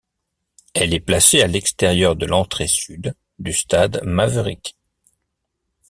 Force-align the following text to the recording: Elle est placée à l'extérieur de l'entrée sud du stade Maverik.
Elle 0.73 0.95
est 0.95 0.99
placée 0.99 1.43
à 1.43 1.47
l'extérieur 1.47 2.15
de 2.15 2.25
l'entrée 2.25 2.65
sud 2.65 3.13
du 3.37 3.53
stade 3.53 4.01
Maverik. 4.03 4.75